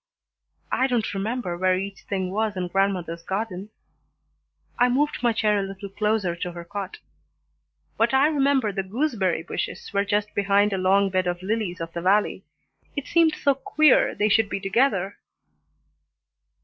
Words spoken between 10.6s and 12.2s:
a long bed of lilies of the